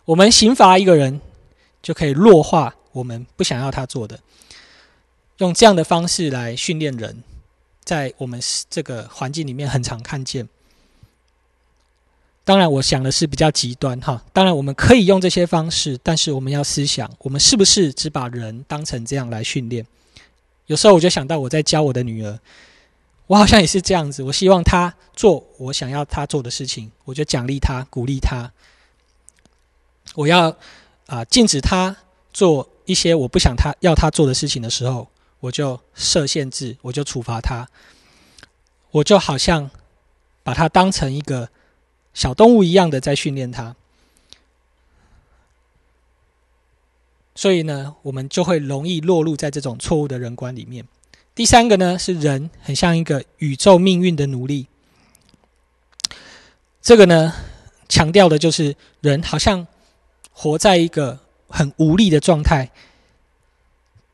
[0.06, 1.20] 我们刑罚一个人
[1.84, 4.20] 就可以弱化我们不想要他做的。
[5.38, 7.24] 用这样的方式来训练人，
[7.84, 10.48] 在我们这个环境里面很常看见。
[12.46, 14.24] 当然，我想的是比较极端哈。
[14.34, 19.86] 当然，我们可以用这些方式，但是我们要思想，我们是不是只把人当成这样来训练？
[20.66, 22.40] 有时候我就想到我在教我的女儿，
[23.28, 28.52] 我好像也是这样子，我希望她做我想要她做的事情，我就奖励她，鼓励她。
[30.16, 30.56] 我要
[31.14, 31.96] 啊禁止他
[32.32, 35.08] 做一些我不想他要他做的事情的时候，
[35.40, 37.70] 我就设限制，我就处罚他。
[38.90, 39.70] 我就好像
[40.42, 41.50] 把他当成一个
[42.16, 43.76] 小动物一样的在训练他。
[47.36, 50.88] 所以呢，我们就会容易落入在这种错误的人观里面。
[51.36, 54.68] 第三个呢，是人很像一个宇宙命运的奴隶。
[56.82, 57.34] 这个呢，
[57.88, 59.66] 强调的就是人好像
[60.34, 62.72] 活在一个很无力的状态。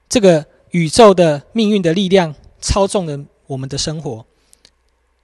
[0.07, 4.25] 这个宇宙的命运的力量操纵了我们的生活。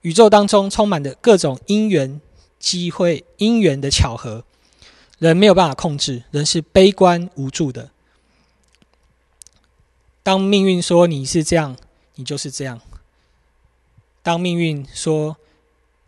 [0.02, 2.20] 宇宙当中充满着各种因缘
[2.58, 4.44] 机会、因缘的巧合。
[5.18, 7.90] 人没有办法控制，人是悲观无助的。
[10.22, 11.76] 当命运说你是这样，
[12.16, 12.78] 你就是这样；
[14.22, 15.36] 当命运说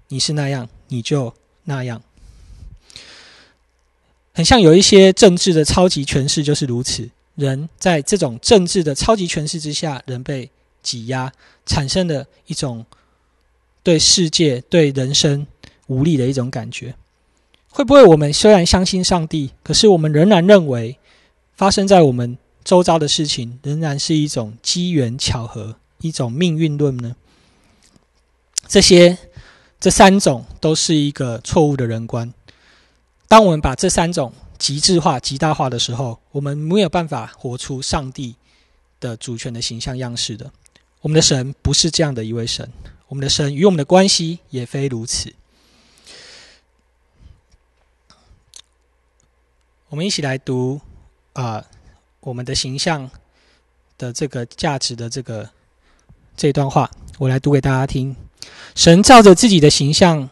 [0.08, 2.02] 你是那样，你就那样。
[4.38, 7.10] 很像有一些政治的超级权势就是如此。
[7.34, 10.48] 人在这种政治的超级权势之下，人被
[10.80, 11.32] 挤压，
[11.66, 12.86] 产生了一种
[13.82, 15.44] 对世界、对人生
[15.88, 16.94] 无力的一种感觉。
[17.68, 20.96] 会不会我们虽然相信上帝，可是我们仍然认为
[21.56, 27.16] 发生在我们周遭的事情仍然是一种机缘巧合、一种命运论呢？
[28.68, 29.18] 这些
[29.80, 32.32] 这三种都是一个错误的人观。
[33.28, 38.34] 当我们把这三种极致化、极大化的时候，我们没有办法活出上帝
[38.98, 40.50] 的主权的形象样式的。
[41.02, 42.68] 我们的神不是这样的一位神，
[43.06, 45.32] 我们的神与我们的关系也非如此。
[49.90, 50.80] 我们一起来读
[51.34, 51.64] 啊，
[52.20, 53.10] 我们的形象
[53.96, 55.48] 的这个价值的这个
[56.36, 58.16] 这段话，我来读给大家听。
[58.74, 60.28] 神照着自己的形象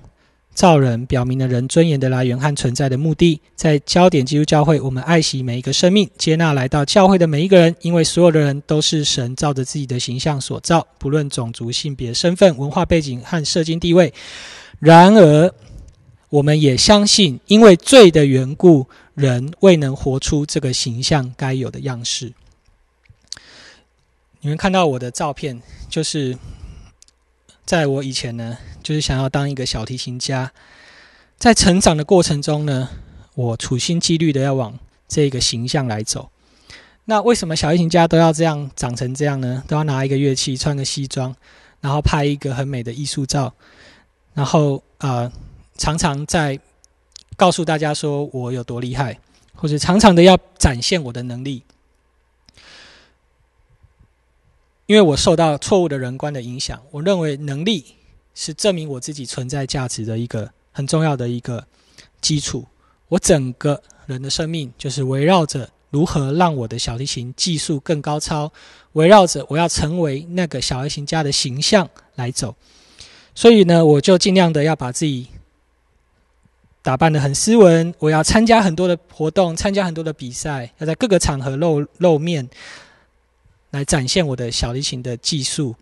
[0.57, 3.40] 造人，表明了人尊严的来源和存在的目的。
[3.55, 14.12] 在焦点基督教会，我们爱惜每一个生命，接纳来到教会的每一个人，因为所有的人都是神照着自己的形象所造，不论种族、性别、身份、文化背景和社经地位。
[14.81, 15.53] 然而，
[16.31, 18.87] 我们也相信，因为罪的缘故。
[19.16, 22.35] 人未能活出这个形象该有的样式。
[24.42, 26.37] 你们看到我的照片，就是
[27.66, 30.52] 在我以前呢，就是想要当一个小提琴家。
[31.37, 32.88] 在成长的过程中呢，
[33.35, 36.31] 我处心积虑的要往这个形象来走。
[37.05, 39.62] 那为什么小提琴家都要这样长成这样呢？
[39.68, 41.35] 都要拿一个乐器，穿个西装，
[41.81, 43.52] 然后拍一个很美的艺术照，
[44.33, 45.31] 然后啊，
[45.76, 46.59] 常常在。
[47.38, 49.18] 告诉大家说我有多厉害，
[49.55, 51.62] 或者常常的要展现我的能力，
[54.87, 57.85] 因为我受到错误的人观的影响，我认为能力
[58.35, 61.66] 是证明我自己存在价值的一个很重要的一个
[62.20, 62.64] 基础。
[63.09, 68.53] 我整个人的生命就是围绕着如何让我的小提琴技术更高超，
[68.92, 72.55] 围绕着我要成为那个小提琴家的形象来走。
[73.35, 75.29] 所以呢，我就尽量的要把自己。
[76.83, 82.49] 打扮的很斯文，我要参加很多的活动，参加很多的比赛，要在各个场合露露面，
[83.70, 85.76] 来展现我的小提琴的技术，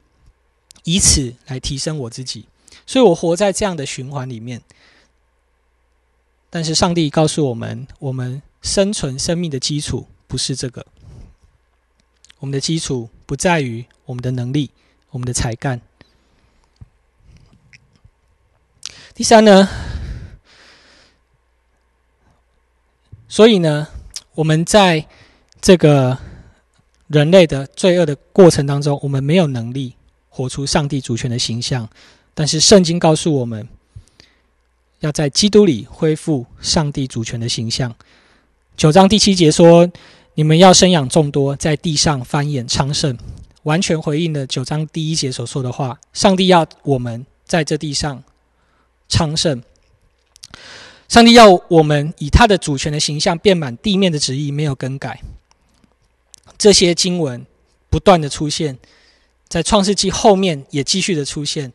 [0.85, 2.47] 以此来提升我自己。
[2.87, 4.63] 所以我活在这样的循环里面。
[6.51, 10.87] 但是上帝告诉我们，我们生存生命的基础不是这个，
[12.39, 14.71] 我们的基础不在于我们的能力，
[15.11, 15.81] 我们的才干。
[19.15, 19.69] 第三呢？
[23.27, 23.89] 所以呢，
[24.35, 25.09] 我们在
[25.61, 26.19] 这个
[27.09, 29.95] 人类的罪恶的过程当中，我们没有能力
[30.29, 31.89] 活出上帝主权的形象。
[32.35, 33.69] 但是圣经告诉我们，
[35.01, 37.95] 要在基督里恢复上帝主权的形象。
[38.77, 39.89] 九章第七节说
[40.35, 43.17] ：“你们要生养众多，在地上繁衍昌盛。”
[43.65, 45.99] 完全回应了九章第一节所说的话。
[46.13, 48.23] 上帝要我们在这地上
[49.09, 49.63] 昌盛。
[51.09, 55.23] 上帝要我们以他的主权的形象遍满地面的旨意没有更改。
[56.57, 57.47] 这些经文
[57.91, 58.79] 不断的出现
[59.49, 61.73] 在创世纪后面，也继续的出现，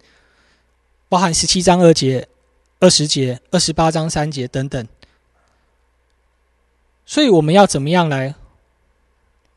[1.07, 2.27] 包含十七章二节、
[2.79, 4.87] 二十节、二十八章三节等等。
[7.05, 8.35] 所以我们要怎么样来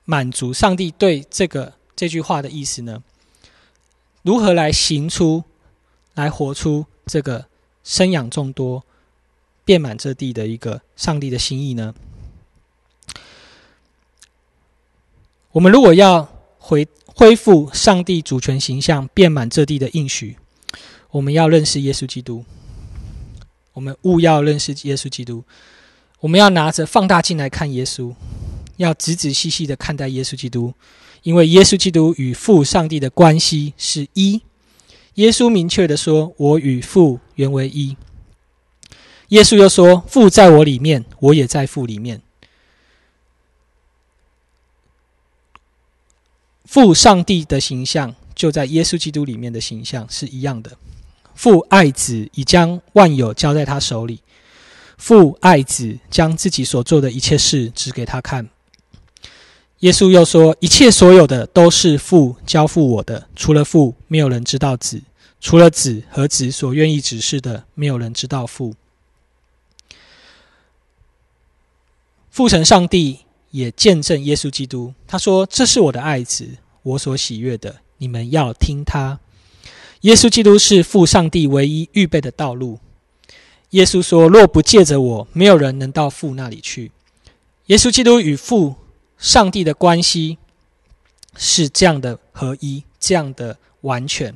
[0.04, 3.02] 满足上帝对这个这句话的意思呢？
[4.22, 5.44] 如何来行出
[6.14, 7.46] 来活出这个
[7.82, 8.84] 生养众多？
[9.64, 11.94] 遍满这地的一个上帝的心意呢？
[15.52, 16.26] 我们如果要
[16.58, 20.36] 回恢复上帝主权形象、遍满这地的应许，
[21.10, 22.44] 我们要认识耶稣基督。
[23.74, 25.44] 我们务要认识耶稣基督。
[26.20, 28.14] 我们要拿着放大镜来看耶稣，
[28.76, 30.72] 要仔仔细细的看待耶稣基督，
[31.22, 34.40] 因为耶稣基督与父上帝的关系是一。
[35.14, 37.94] 耶稣明确的说：“我与父原为一。”
[39.28, 42.22] 耶稣又说：“父在我里面，我也在父里面。”
[46.72, 50.72] 父上帝的形象就在耶稣基督里面的形象是一样的。
[51.34, 54.22] 父爱子，已将万有交在他手里。
[54.96, 58.48] 父爱子，将自己所做的一切事指给他看。
[59.80, 65.00] 耶稣又说：“一切所有的都是父交付我的，除了父，没有人知道子；
[65.42, 68.74] 除了子和子所愿意指示的，没有人知道父。”
[72.30, 73.18] 父神上帝
[73.52, 76.48] 也见证耶稣基督，他说：“这是我的爱子，
[76.82, 79.20] 我所喜悦的，你们要听他。”
[80.02, 82.80] 耶稣基督是父上帝唯一预备的道路。
[83.70, 86.90] 耶稣说：“若不借着我，没有人能到父那里去。”
[87.66, 88.74] 耶稣基督与父
[89.16, 90.38] 上帝的关系
[91.36, 94.34] 是这样的合一，这样的完全。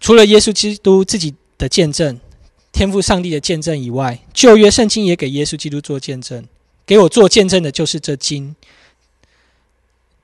[0.00, 2.18] 除了耶稣基督自己的见证、
[2.72, 6.46] 天赋上帝的见证以外，旧约圣经也给耶稣基督做见证。
[6.86, 8.54] 给我做见证的就是这经。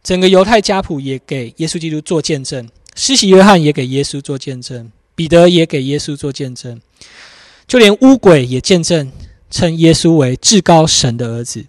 [0.03, 2.71] 整个犹太家谱也给耶稣基督做见证。
[2.95, 6.81] 施洗约翰也给耶稣做见证，彼得也给耶稣做见证。
[7.67, 9.11] 就连巫鬼也见证，
[9.51, 11.65] 称耶稣为至高神的儿子。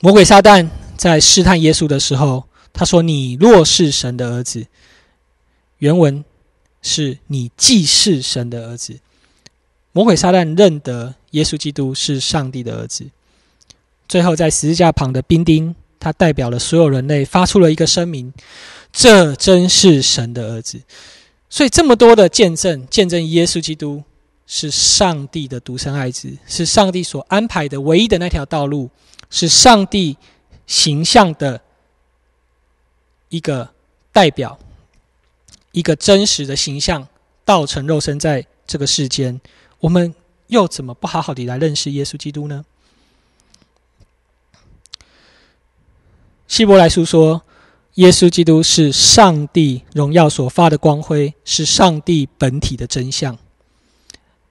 [0.00, 4.66] 魔鬼撒旦在试探耶稣的时候，他说：“你若是神的儿子。”
[5.78, 6.24] 原文
[6.80, 8.98] 是你既是神的儿子。
[9.98, 13.04] 魔鬼撒旦认得耶稣基督是上帝的儿子。
[14.08, 18.32] 最后，在十字架旁的兵丁，他代表了所有人类，发出了一个声明
[18.94, 20.80] ：“这真是神的儿子。”
[21.50, 24.00] 所以，这么多的见证，见证耶稣基督
[24.46, 28.88] 是上帝的独生爱子，是上帝所安排的唯一的那条道路，
[29.30, 30.16] 是上帝
[30.68, 31.60] 形象的
[33.30, 33.68] 一个
[34.12, 34.56] 代表，
[35.72, 37.04] 一个真实的形象，
[37.44, 39.40] 道成肉身在这个世间。
[39.80, 40.14] 我们
[40.48, 42.64] 又怎么不好好的来认识耶稣基督呢？
[46.46, 47.42] 希伯来书说。
[47.94, 53.36] 耶稣基督是上帝荣耀所发的光辉，是上帝本体的真相。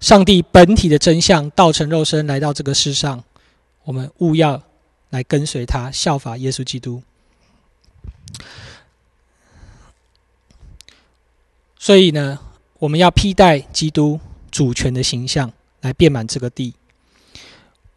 [0.02, 3.24] 上帝本体的真相道成肉身来到这个世上，
[3.86, 4.62] 我们务要
[5.12, 7.02] 来跟随他，效法耶稣基督。
[11.80, 12.40] 所以呢，
[12.80, 14.20] 我们要披戴基督
[14.58, 16.74] 主权的形象，来遍满这个地。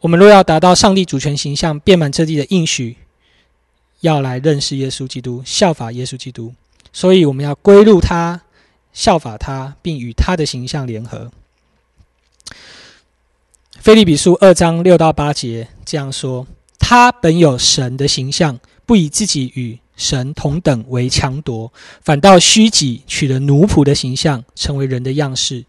[0.00, 2.98] 我们若要达到上帝主权形象遍满这地的应许。
[4.00, 6.52] 要来认识耶稣基督，效法耶稣基督，
[6.92, 8.42] 所以我们要归入他，
[8.92, 11.30] 效法他，并与他的形象联合。
[13.78, 16.46] 菲利比书二章六到八节这样说：
[16.78, 25.64] 他本有神的形象，不以自己与神同等为强夺，反倒虚己，取了奴仆的形象，成为人的样式。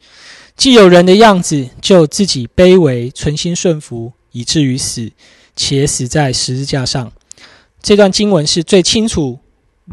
[0.62, 5.12] 既有人的样子，就自己卑微，存心顺服，以至于死，
[5.56, 7.12] 且死在十字架上。
[7.82, 9.40] 这段经文是最清楚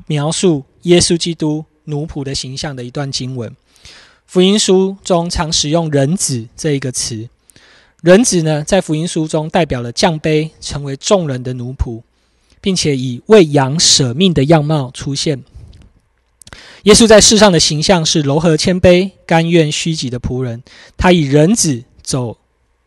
[0.07, 3.57] 描述耶稣基督奴仆的形象的一段经文。
[4.27, 7.31] 福音书中常使用“人子”这一个词
[8.05, 12.03] ，“人子”呢，在福音书中代表了降卑，成为众人的奴仆，
[12.61, 15.43] 并且以为羊舍命的样貌出现。
[16.85, 20.63] 耶稣在世上的形象是柔和谦卑、甘愿虚己的仆人。
[20.97, 22.39] 他以人子走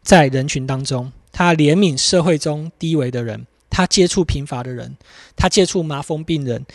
[0.02, 3.46] 在人群当中，他怜悯社会中低微的人。
[3.70, 4.98] 他接触贫乏的人，
[5.36, 6.66] 他接触麻风病人，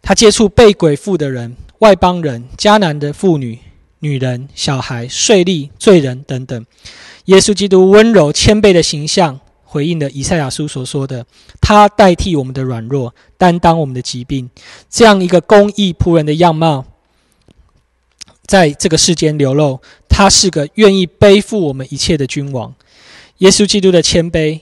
[0.00, 3.58] 他接触被鬼附的人、外邦人、迦南的妇女、
[3.98, 6.64] 女人、小孩、税吏、罪人等等。
[7.24, 9.40] 耶稣基督温柔谦卑的形象，
[9.70, 11.24] 回应了以赛亚书所说的
[11.62, 14.50] ：“他代替我们的软弱，担当我们的疾病。”
[14.90, 16.84] 这样一个公义仆人的样貌，
[18.46, 19.80] 在这个世间流露。
[20.08, 22.74] 他是个愿意背负我们一切的君王。
[23.38, 24.60] 耶稣基督的谦卑，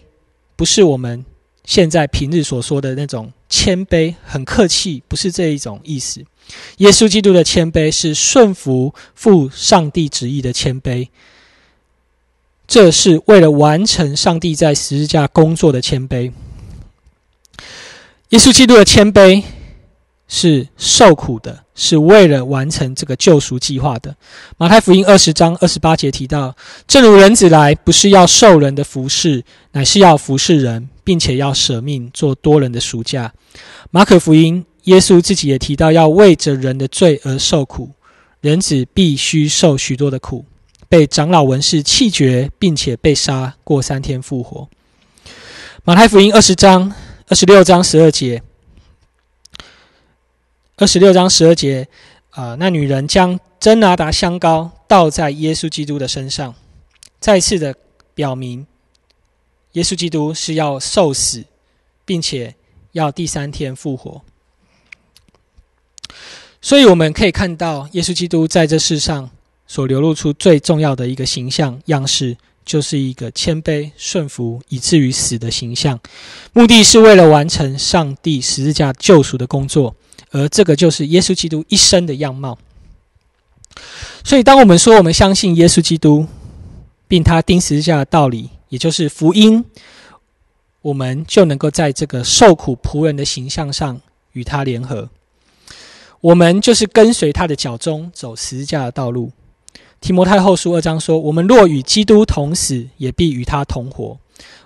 [0.54, 1.24] 不是我们。
[1.64, 6.24] 现在平日所说的那种谦卑，很客气，不是这一种意思。
[6.78, 11.08] 耶稣基督的谦卑是顺服父上帝旨意的谦卑，
[12.68, 16.30] 这是为了完成上帝在十字架工作的谦卑。
[18.28, 19.42] 耶稣基督的谦卑
[20.28, 24.14] 是受苦的，是为了完成这个救赎计划的。
[24.58, 26.54] 马太福音二十章二十八节提到
[26.86, 29.42] ：“正如人子来，不是要受人的服侍，
[29.72, 33.32] 乃是要服侍人。”并且要舍命做多人的赎价。
[33.90, 37.88] 马可福音，耶稣自己也提到要为着人的罪而受苦，
[38.42, 40.44] 人子必须受许多的苦，
[40.88, 44.68] 被长老文士弃绝，并且被杀，过三天复活。
[45.84, 46.92] 马太福音二十章
[47.28, 48.42] 二十六章十二节，
[50.76, 51.88] 二十六章十二节，
[52.30, 56.54] 啊，那女人将真拿达香膏倒在耶稣基督的身上，
[57.20, 57.74] 再次的
[58.14, 58.66] 表明。
[59.72, 61.44] 耶稣基督是要受死，
[62.04, 62.54] 并且
[62.92, 64.22] 要第三天复活。
[66.60, 69.30] 所以我们可以看到，耶稣基督在这世上
[69.68, 76.00] 所流露出最重要的一个形象样式，就是一个谦卑顺服以至于死的形象。
[76.52, 79.94] 目的是为了完成上帝十字架救赎的工作，
[80.32, 82.58] 而这个就是耶稣基督一生的样貌。
[84.24, 86.26] 所以，当我们说我们相信耶稣基督，
[87.06, 88.50] 并他钉十字架的道理。
[88.70, 89.64] 也就是福音，
[90.82, 93.98] 我们就能够在这个受苦仆人的形象上
[94.32, 95.08] 与他联合。
[96.20, 99.32] 我们就是跟随他的脚中走十字架的道路。
[100.00, 104.16] 提摩太后书二章说：“我们若与基督同死，也必与他同活；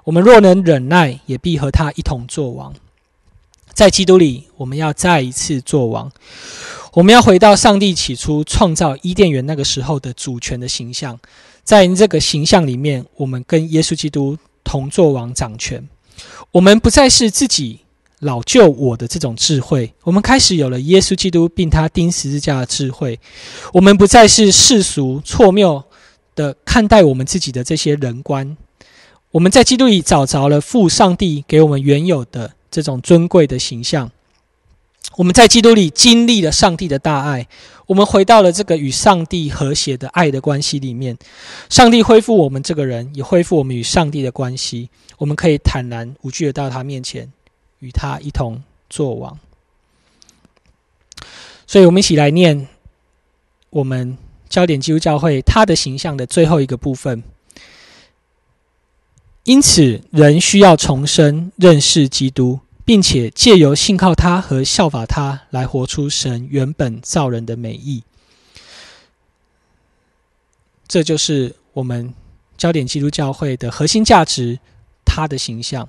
[0.05, 2.74] 我们若能忍耐，也必和他一同作王。”
[3.72, 6.12] 在基督里，我们要再一次作王。
[6.93, 11.18] 我们要回到上帝起初创造伊甸园那个时候的主权的形象。
[11.64, 15.89] 在这个形象里面，我们跟耶稣基督同作王掌权。
[16.51, 17.80] 我们不再是自己
[18.23, 23.18] 老救我的这种智慧，我们开始有了耶稣基督并他钉十字架的智慧。
[23.73, 25.83] 我们不再是世俗错谬
[26.37, 28.57] 的看待我们自己的这些人观。
[29.33, 34.12] 我们在基督里找着了父上帝给我们原有的这种尊贵的形象。
[35.16, 37.49] 我们在基督里经历了上帝的大爱。
[37.87, 41.18] 我们回到了这个与上帝和谐的爱的关系里面，
[41.68, 44.89] 上帝恢复我们这个人，也恢复我们与上帝的关系。
[45.18, 47.31] 我们可以坦然无惧的到他面前，
[47.83, 49.39] 与他一同作王。
[51.66, 52.66] 所以，我们一起来念
[53.68, 54.16] 我们
[54.49, 57.22] 焦点基督教会他的形象的最后一个部分。
[59.45, 62.61] 因此，人需要重生，认识基督。
[62.85, 68.03] 并且借由信靠他和效法他来活出神原本造人的美意，
[70.89, 72.12] 这就是我们
[72.59, 74.59] 焦点基督教会的核心价值，
[75.05, 75.89] 他的形象。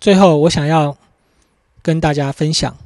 [0.00, 0.96] 最后，我想要
[1.82, 2.76] 跟大家分享，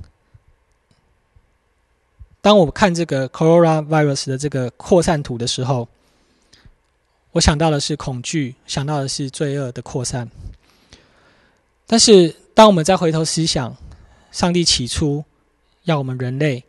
[2.40, 5.88] 当我看这个 coronavirus 的这个扩散图的时候。
[7.32, 10.28] 我想到的是恐惧，想到的是罪恶的扩散。
[11.86, 13.76] 但是，当我们再回头思想，
[14.32, 15.24] 上帝起初
[15.84, 16.64] 要我们人类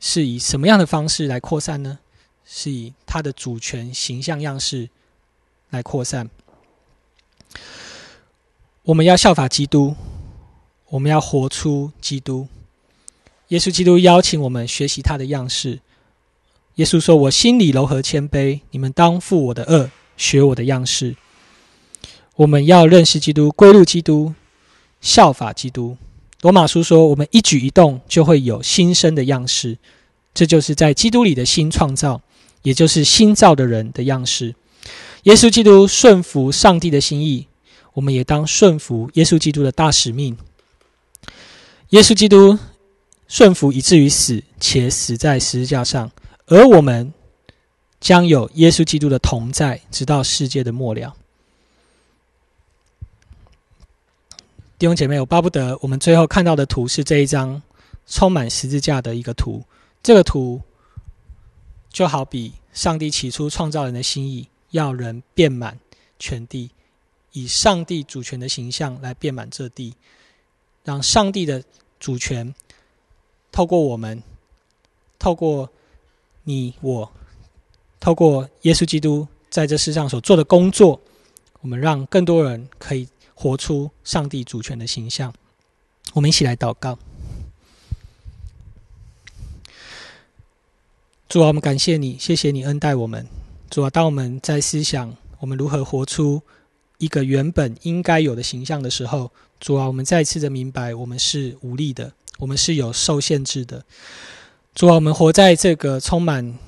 [0.00, 2.00] 是以什么样的方式来扩散呢？
[2.44, 4.90] 是以他的主权形象样式
[5.68, 6.28] 来扩散。
[8.84, 9.94] 我们要效法基督，
[10.88, 12.48] 我们要活出基督。
[13.48, 15.80] 耶稣基督邀请我们学习他的样式。
[16.76, 21.14] 耶稣说：“我心里柔和谦卑，你们当负我的恶，学我的样式。
[22.36, 24.32] 我们要认识基督，归入基督，
[25.02, 25.98] 效法基督。”
[26.40, 29.76] 罗马书说：“我们一举一动就会有新生的样式，
[30.32, 32.22] 这就是在基督里的新创造，
[32.62, 34.54] 也就是新造的人的样式。”
[35.24, 37.46] 耶稣基督顺服上帝的心意，
[37.92, 40.36] 我们也当顺服耶稣基督的大使命。
[41.90, 42.58] 耶稣基督
[43.26, 46.10] 顺服以至于死，且死在十字架上。
[46.46, 47.12] 而我们
[48.00, 51.14] 将有耶稣基督的同在，直到世界的末了。
[54.78, 57.60] 弟兄姐妹，我巴不得我们最后看到的图是这一张
[58.06, 59.62] 充满十字架的一个图。
[60.02, 60.60] 这个图
[61.90, 65.78] 就好比上帝起初创造人的心意，要人遍满
[66.18, 66.70] 全地，
[67.32, 69.94] 以上帝主权的形象来遍满这地，
[70.84, 71.62] 让上帝的
[71.98, 72.54] 主权
[73.50, 74.22] 透过我们，
[75.18, 75.70] 透过。
[76.44, 77.12] 你我
[78.00, 80.98] 透过耶稣基督在这世上所做的工作，
[81.60, 85.32] 我们让更多人可以活出上帝主权的形象。
[86.14, 86.98] 我们一起来祷告。
[91.28, 93.24] 主啊，我们感谢你，谢谢你恩待我们。
[93.68, 96.42] 主啊，当我们在思想我们如何活出
[97.00, 103.82] 一个原本应该有的形象的时候，主啊，我们再次的明白，我们是无力的，我们是有受限制的。
[104.74, 106.58] 主啊，我们活在这个充满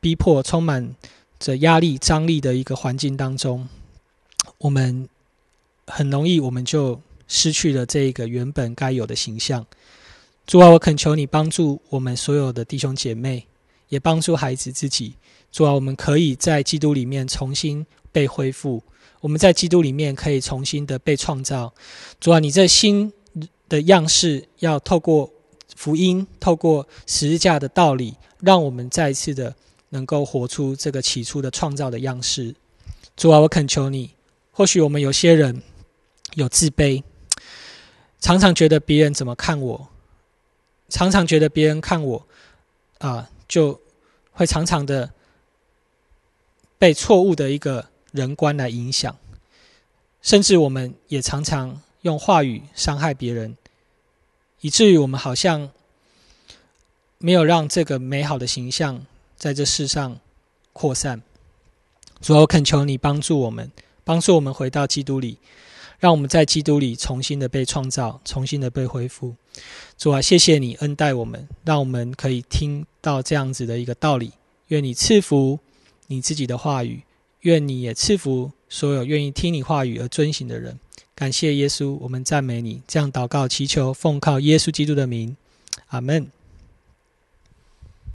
[0.00, 0.94] 逼迫、充满
[1.38, 3.66] 着压力、张力的一个环境当中，
[4.58, 5.08] 我们
[5.86, 9.66] 很容易我们就失去了这个原本该有的形象。
[10.46, 13.46] 主啊，我恳求你帮助我们所有的弟兄姐妹，
[13.88, 15.14] 也帮助孩子自己。
[15.50, 18.82] 主啊，我们可以在基督里面重新被恢复，
[19.24, 21.72] 我们在基督里面可以重新的被创造。
[22.20, 23.10] 主啊，你这新
[23.70, 25.32] 的样式要透过
[25.74, 29.54] 福音，透过十字架的道理，让我们再一次的
[29.88, 32.54] 能够活出这个起初的创造的样式。
[33.16, 34.10] 主啊，我恳求你。
[34.52, 35.62] 或许我们有些人
[36.34, 37.02] 有自卑，
[38.20, 39.88] 常常觉得别人怎么看我，
[40.90, 42.26] 常常觉得别人看我
[42.98, 43.80] 啊，就
[44.32, 45.10] 会常常的
[46.76, 49.16] 被错误的一个人观来影响，
[50.22, 53.56] 甚至我们也常常用话语伤害别人，
[54.60, 55.68] 以至于我们好像
[57.18, 59.04] 没有让这个美好的形象
[59.36, 60.20] 在这世上
[60.72, 61.20] 扩散。
[62.20, 63.70] 主，我恳求你帮助我们。
[64.04, 65.38] 帮助我们回到基督里，
[65.98, 69.34] 让我们在基督里重新的被创造，重新的被恢复。
[69.96, 74.32] 主啊，谢谢你恩待我们，让我们可以听到这样子的一个道理。
[74.68, 75.58] 愿你赐福
[76.08, 77.02] 你自己的话语，
[77.44, 80.78] 愿你也赐福所有愿意听你话语而遵行的人。
[81.14, 82.80] 感谢耶稣，我们赞美你。
[82.88, 85.36] 这样祷告祈求，奉靠耶稣基督的名，
[85.88, 86.33] 阿门。